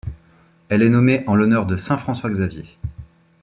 Elle 0.69 0.81
est 0.81 0.89
nommée 0.89 1.23
en 1.27 1.35
l'honneur 1.35 1.67
de 1.67 1.77
saint 1.77 1.95
François 1.95 2.31
Xavier. 2.31 2.65